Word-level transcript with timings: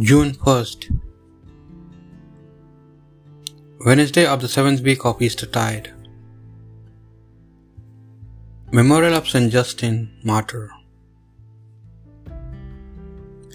June 0.00 0.32
1st, 0.32 0.98
Wednesday 3.84 4.24
of 4.24 4.40
the 4.40 4.48
seventh 4.48 4.80
week 4.80 5.04
of 5.04 5.20
Easter 5.20 5.44
tide. 5.44 5.92
Memorial 8.72 9.12
of 9.12 9.28
Saint 9.28 9.52
Justin, 9.52 10.18
Martyr. 10.24 10.70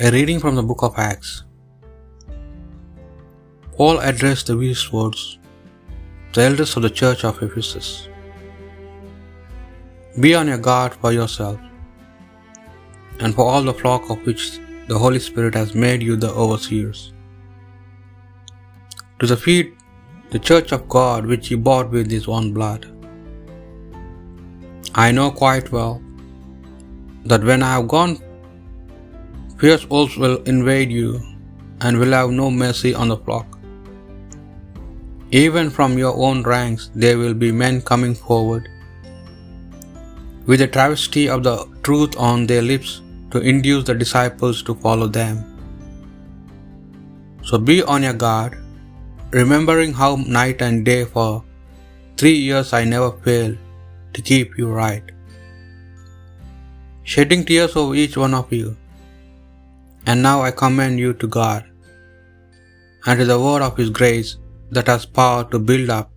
A 0.00 0.10
reading 0.10 0.40
from 0.40 0.54
the 0.54 0.62
book 0.62 0.82
of 0.82 0.94
Acts. 0.96 1.44
Paul 3.76 3.98
addressed 3.98 4.46
the 4.46 4.56
these 4.56 4.90
words 4.90 5.38
the 6.32 6.44
elders 6.44 6.74
of 6.76 6.82
the 6.82 6.88
church 7.02 7.26
of 7.26 7.42
Ephesus. 7.42 8.08
Be 10.18 10.34
on 10.34 10.48
your 10.48 10.56
guard 10.56 10.94
for 10.94 11.12
yourself 11.12 11.60
and 13.20 13.34
for 13.34 13.44
all 13.44 13.62
the 13.62 13.74
flock 13.74 14.08
of 14.08 14.24
which 14.24 14.60
the 14.92 14.98
Holy 15.02 15.20
Spirit 15.26 15.54
has 15.54 15.74
made 15.82 16.02
you 16.06 16.16
the 16.22 16.30
overseers. 16.42 17.00
To 19.20 19.26
the 19.30 19.38
feet 19.44 19.68
the 20.32 20.40
church 20.48 20.72
of 20.76 20.88
God 20.94 21.26
which 21.30 21.48
he 21.48 21.56
bought 21.68 21.90
with 21.96 22.10
his 22.16 22.26
own 22.36 22.46
blood. 22.56 22.84
I 25.04 25.10
know 25.16 25.30
quite 25.30 25.70
well 25.76 25.94
that 27.30 27.44
when 27.50 27.62
I 27.68 27.72
have 27.74 27.88
gone, 27.94 28.14
fierce 29.58 29.84
wolves 29.90 30.16
will 30.22 30.38
invade 30.54 30.92
you 30.98 31.08
and 31.82 31.98
will 31.98 32.16
have 32.18 32.30
no 32.30 32.50
mercy 32.50 32.94
on 32.94 33.12
the 33.12 33.18
flock. 33.18 33.58
Even 35.42 35.70
from 35.78 35.96
your 36.02 36.16
own 36.28 36.42
ranks 36.54 36.90
there 36.94 37.18
will 37.22 37.38
be 37.44 37.52
men 37.64 37.80
coming 37.92 38.14
forward 38.14 38.68
with 40.46 40.60
the 40.64 40.68
travesty 40.76 41.28
of 41.28 41.42
the 41.48 41.56
truth 41.88 42.16
on 42.30 42.46
their 42.52 42.62
lips 42.72 43.01
to 43.32 43.40
induce 43.52 43.84
the 43.88 43.94
disciples 44.02 44.62
to 44.68 44.74
follow 44.84 45.08
them. 45.20 45.36
So 47.48 47.58
be 47.70 47.76
on 47.94 48.04
your 48.06 48.18
guard, 48.24 48.52
remembering 49.40 49.92
how 50.00 50.10
night 50.38 50.60
and 50.66 50.84
day 50.90 51.00
for 51.14 51.30
three 52.16 52.38
years 52.48 52.72
I 52.78 52.84
never 52.84 53.10
failed 53.26 53.56
to 54.14 54.22
keep 54.30 54.56
you 54.60 54.68
right, 54.82 55.06
shedding 57.12 57.44
tears 57.50 57.74
over 57.82 57.94
each 58.04 58.16
one 58.24 58.34
of 58.40 58.52
you. 58.60 58.70
And 60.06 60.22
now 60.28 60.36
I 60.46 60.50
commend 60.62 60.98
you 61.04 61.12
to 61.22 61.28
God 61.40 61.64
and 63.06 63.18
to 63.20 63.26
the 63.32 63.40
word 63.44 63.62
of 63.66 63.76
His 63.82 63.90
grace 63.98 64.30
that 64.76 64.88
has 64.92 65.04
power 65.18 65.44
to 65.52 65.58
build 65.70 65.90
up 65.90 66.10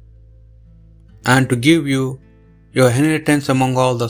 and 1.33 1.49
to 1.51 1.55
give 1.67 1.87
you 1.93 2.03
your 2.77 2.89
inheritance 2.89 3.47
among 3.55 3.77
all 3.77 3.95
the 4.03 4.09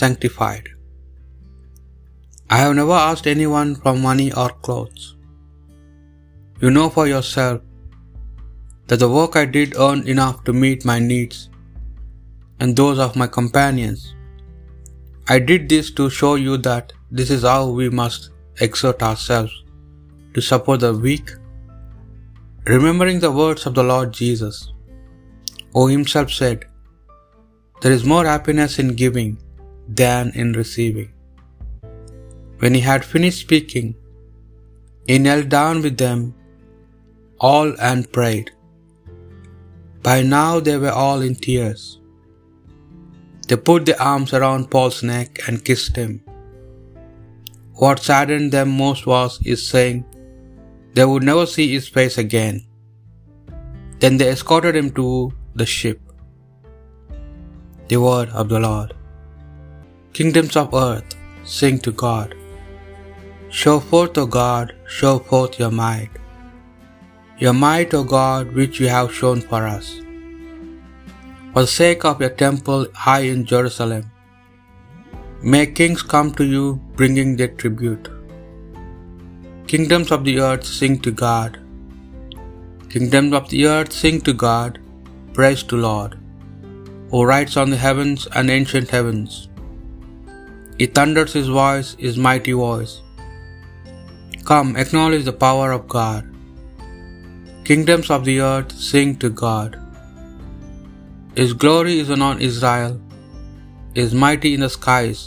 sanctified. 0.00 0.71
I 2.54 2.56
have 2.60 2.74
never 2.76 2.96
asked 3.02 3.26
anyone 3.32 3.70
for 3.82 3.92
money 4.06 4.30
or 4.40 4.50
clothes. 4.64 5.04
You 6.62 6.70
know 6.70 6.88
for 6.96 7.04
yourself 7.10 7.62
that 8.88 8.98
the 9.02 9.08
work 9.08 9.36
I 9.42 9.44
did 9.54 9.76
earned 9.84 10.08
enough 10.14 10.42
to 10.44 10.52
meet 10.64 10.84
my 10.90 10.98
needs 10.98 11.38
and 12.60 12.76
those 12.80 12.98
of 13.04 13.16
my 13.22 13.28
companions. 13.36 14.02
I 15.34 15.38
did 15.38 15.70
this 15.70 15.90
to 15.92 16.10
show 16.10 16.34
you 16.34 16.58
that 16.58 16.92
this 17.10 17.30
is 17.30 17.48
how 17.52 17.62
we 17.78 17.88
must 18.02 18.28
exert 18.60 19.02
ourselves 19.02 19.56
to 20.34 20.42
support 20.42 20.80
the 20.80 20.92
weak, 21.06 21.32
remembering 22.66 23.20
the 23.24 23.32
words 23.40 23.64
of 23.64 23.74
the 23.80 23.88
Lord 23.94 24.12
Jesus, 24.12 24.60
who 25.72 25.86
himself 25.86 26.30
said, 26.42 26.68
There 27.80 27.92
is 27.92 28.04
more 28.04 28.26
happiness 28.26 28.78
in 28.78 28.94
giving 29.06 29.38
than 29.88 30.32
in 30.34 30.52
receiving. 30.62 31.12
When 32.62 32.74
he 32.78 32.82
had 32.88 33.10
finished 33.12 33.40
speaking, 33.44 33.88
he 35.10 35.16
knelt 35.22 35.48
down 35.54 35.76
with 35.84 35.96
them 36.02 36.20
all 37.48 37.70
and 37.90 38.10
prayed. 38.16 38.50
By 40.06 40.16
now 40.34 40.50
they 40.66 40.76
were 40.82 40.96
all 41.04 41.22
in 41.28 41.34
tears. 41.46 41.82
They 43.48 43.58
put 43.68 43.82
their 43.86 44.02
arms 44.10 44.32
around 44.38 44.70
Paul's 44.72 45.00
neck 45.12 45.40
and 45.46 45.64
kissed 45.68 45.96
him. 46.02 46.12
What 47.82 48.04
saddened 48.08 48.52
them 48.56 48.70
most 48.82 49.04
was 49.12 49.38
his 49.48 49.62
saying 49.72 49.98
they 50.94 51.06
would 51.10 51.26
never 51.30 51.46
see 51.54 51.66
his 51.72 51.88
face 51.96 52.18
again. 52.24 52.56
Then 54.02 54.16
they 54.20 54.30
escorted 54.34 54.76
him 54.80 54.90
to 55.00 55.08
the 55.60 55.68
ship. 55.78 55.98
The 57.90 58.00
word 58.06 58.30
of 58.42 58.48
the 58.52 58.62
Lord. 58.68 58.92
Kingdoms 60.18 60.56
of 60.62 60.78
earth, 60.86 61.10
sing 61.56 61.78
to 61.86 61.92
God. 62.06 62.30
Show 63.60 63.80
forth, 63.88 64.16
O 64.20 64.24
God, 64.34 64.70
show 64.98 65.18
forth 65.30 65.58
your 65.62 65.70
might. 65.70 66.12
Your 67.42 67.52
might, 67.52 67.92
O 67.98 68.02
God, 68.02 68.54
which 68.58 68.80
you 68.80 68.88
have 68.88 69.12
shown 69.18 69.42
for 69.50 69.60
us. 69.66 69.88
For 71.52 71.60
the 71.64 71.72
sake 71.72 72.06
of 72.10 72.22
your 72.22 72.30
temple 72.44 72.86
high 72.94 73.26
in 73.32 73.44
Jerusalem, 73.50 74.04
may 75.42 75.66
kings 75.66 76.02
come 76.14 76.32
to 76.38 76.46
you 76.54 76.64
bringing 77.02 77.36
their 77.36 77.52
tribute. 77.60 78.08
Kingdoms 79.74 80.10
of 80.16 80.24
the 80.24 80.38
earth 80.48 80.64
sing 80.64 80.98
to 81.00 81.12
God. 81.26 81.60
Kingdoms 82.88 83.34
of 83.34 83.50
the 83.50 83.62
earth 83.74 83.92
sing 84.00 84.18
to 84.22 84.32
God, 84.46 84.80
praise 85.34 85.62
to 85.64 85.76
Lord, 85.76 86.18
who 87.10 87.22
rides 87.34 87.58
on 87.58 87.68
the 87.68 87.84
heavens 87.86 88.26
and 88.34 88.56
ancient 88.58 88.88
heavens. 88.98 89.48
He 90.78 90.86
thunders 90.86 91.34
his 91.34 91.48
voice, 91.62 91.96
his 92.08 92.16
mighty 92.16 92.52
voice. 92.66 93.02
Come, 94.50 94.70
acknowledge 94.82 95.24
the 95.26 95.38
power 95.46 95.68
of 95.76 95.82
God. 95.96 96.22
Kingdoms 97.68 98.08
of 98.14 98.24
the 98.28 98.40
earth 98.40 98.72
sing 98.90 99.10
to 99.22 99.30
God. 99.42 99.72
His 101.40 101.52
glory 101.64 101.94
is 102.02 102.10
on 102.28 102.40
Israel, 102.48 102.94
is 104.02 104.20
mighty 104.24 104.50
in 104.56 104.62
the 104.64 104.72
skies. 104.78 105.20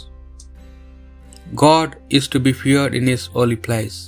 God 1.64 1.96
is 2.18 2.26
to 2.34 2.40
be 2.46 2.52
feared 2.62 2.94
in 2.98 3.06
his 3.12 3.26
holy 3.36 3.58
place. 3.66 3.98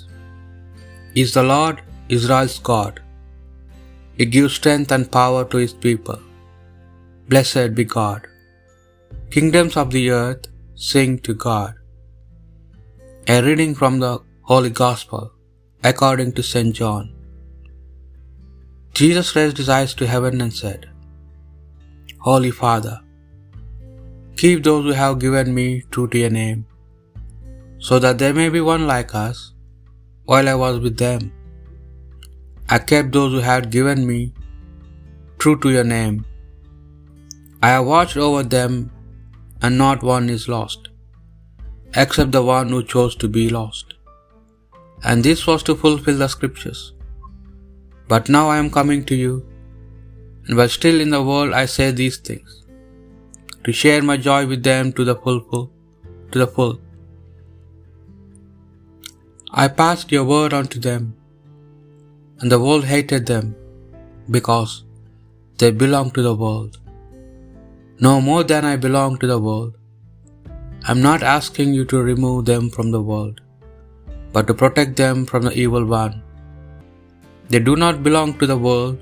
He 1.15 1.23
is 1.27 1.33
the 1.39 1.47
Lord, 1.55 1.77
Israel's 2.17 2.59
God. 2.71 2.95
He 4.19 4.27
gives 4.37 4.55
strength 4.61 4.93
and 4.97 5.13
power 5.19 5.43
to 5.51 5.59
his 5.65 5.75
people. 5.87 6.21
Blessed 7.33 7.71
be 7.79 7.85
God. 7.99 8.23
Kingdoms 9.35 9.77
of 9.83 9.91
the 9.97 10.05
earth 10.23 10.45
sing 10.91 11.13
to 11.27 11.35
God. 11.49 11.75
A 13.35 13.39
reading 13.47 13.75
from 13.81 13.97
the 14.05 14.15
Holy 14.51 14.71
Gospel 14.79 15.25
according 15.89 16.31
to 16.37 16.43
St. 16.51 16.71
John. 16.79 17.09
Jesus 18.99 19.33
raised 19.37 19.59
his 19.61 19.69
eyes 19.75 19.93
to 19.97 20.07
heaven 20.13 20.41
and 20.45 20.55
said, 20.61 20.87
Holy 22.27 22.53
Father, 22.61 22.95
keep 24.43 24.63
those 24.69 24.85
who 24.87 24.95
have 25.01 25.19
given 25.25 25.49
me 25.59 25.67
true 25.91 26.07
to 26.13 26.23
your 26.23 26.33
name, 26.39 26.61
so 27.89 27.99
that 28.05 28.19
there 28.23 28.39
may 28.39 28.49
be 28.57 28.63
one 28.71 28.87
like 28.93 29.13
us 29.25 29.43
while 30.31 30.49
I 30.55 30.57
was 30.65 30.79
with 30.87 30.97
them. 31.05 31.27
I 32.77 32.79
kept 32.93 33.13
those 33.19 33.35
who 33.35 33.45
had 33.51 33.75
given 33.77 34.01
me 34.13 34.21
true 35.45 35.59
to 35.67 35.75
your 35.77 35.89
name. 35.93 36.17
I 37.67 37.75
have 37.75 37.87
watched 37.93 38.19
over 38.29 38.43
them, 38.57 38.75
and 39.61 39.77
not 39.85 40.09
one 40.15 40.35
is 40.39 40.49
lost, 40.57 40.89
except 42.07 42.33
the 42.39 42.47
one 42.57 42.71
who 42.77 42.83
chose 42.97 43.17
to 43.23 43.29
be 43.39 43.47
lost. 43.61 43.98
And 45.05 45.23
this 45.23 45.47
was 45.47 45.63
to 45.65 45.75
fulfill 45.75 46.19
the 46.19 46.29
scriptures. 46.29 46.93
But 48.09 48.29
now 48.29 48.49
I 48.49 48.59
am 48.59 48.71
coming 48.71 49.05
to 49.05 49.15
you, 49.15 49.47
and 50.47 50.57
while 50.57 50.69
still 50.69 51.01
in 51.01 51.11
the 51.11 51.23
world 51.23 51.53
I 51.53 51.67
say 51.67 51.91
these 51.91 52.17
things, 52.17 52.65
to 53.65 53.73
share 53.73 54.03
my 54.03 54.17
joy 54.17 54.47
with 54.47 54.62
them 54.62 54.93
to 54.93 55.05
the 55.05 55.15
full, 55.15 55.41
full 55.50 55.71
to 56.33 56.39
the 56.39 56.47
full. 56.47 56.81
I 59.50 59.69
passed 59.69 60.11
your 60.12 60.25
word 60.25 60.53
unto 60.53 60.79
them, 60.89 61.15
and 62.41 62.51
the 62.53 62.61
world 62.65 62.85
hated 62.85 63.27
them, 63.27 63.55
because 64.31 64.85
they 65.59 65.71
belong 65.71 66.11
to 66.12 66.23
the 66.23 66.35
world. 66.35 66.79
No 68.01 68.21
more 68.21 68.44
than 68.44 68.65
I 68.65 68.77
belong 68.77 69.19
to 69.19 69.27
the 69.27 69.41
world. 69.49 69.75
I 70.87 70.93
am 70.93 71.03
not 71.03 71.23
asking 71.23 71.75
you 71.75 71.85
to 71.93 72.09
remove 72.11 72.44
them 72.44 72.71
from 72.71 72.91
the 72.91 73.05
world, 73.11 73.41
but 74.33 74.47
to 74.49 74.55
protect 74.63 74.97
them 75.03 75.25
from 75.31 75.43
the 75.47 75.55
evil 75.65 75.85
one. 75.85 76.17
They 77.51 77.61
do 77.69 77.77
not 77.85 78.03
belong 78.07 78.31
to 78.41 78.47
the 78.51 78.61
world, 78.67 78.99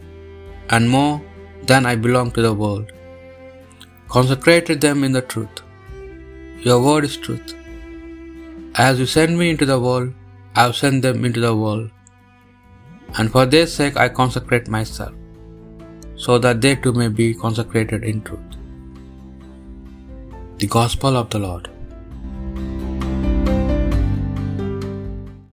and 0.74 0.94
more 0.96 1.14
than 1.70 1.84
I 1.92 1.96
belong 2.06 2.30
to 2.36 2.42
the 2.46 2.54
world. 2.62 2.86
Consecrated 4.14 4.80
them 4.80 5.02
in 5.06 5.12
the 5.18 5.22
truth. 5.32 5.56
Your 6.66 6.78
word 6.86 7.04
is 7.08 7.16
truth. 7.26 7.54
As 8.86 9.00
you 9.00 9.06
send 9.06 9.38
me 9.40 9.50
into 9.50 9.66
the 9.72 9.80
world, 9.86 10.10
I 10.54 10.62
have 10.64 10.76
sent 10.76 11.02
them 11.06 11.24
into 11.28 11.42
the 11.46 11.54
world. 11.62 11.90
And 13.18 13.30
for 13.34 13.44
their 13.46 13.68
sake 13.78 13.96
I 13.96 14.08
consecrate 14.08 14.68
myself, 14.76 15.14
so 16.24 16.38
that 16.44 16.60
they 16.60 16.74
too 16.84 16.92
may 17.00 17.08
be 17.08 17.28
consecrated 17.44 18.04
in 18.10 18.22
truth. 18.28 18.52
The 20.60 20.68
Gospel 20.78 21.16
of 21.22 21.30
the 21.30 21.40
Lord. 21.46 21.66